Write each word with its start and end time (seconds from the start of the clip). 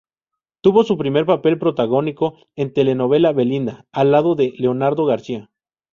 Tuvo 0.61 0.83
su 0.83 0.97
primer 0.97 1.27
papel 1.27 1.59
protagónico 1.59 2.35
en 2.55 2.73
telenovela 2.73 3.33
"Belinda", 3.33 3.85
al 3.91 4.09
lado 4.09 4.33
de 4.33 4.51
Leonardo 4.57 5.05
García. 5.05 5.51